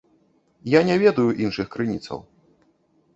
[0.73, 2.19] Я не ведаю іншых крыніцаў.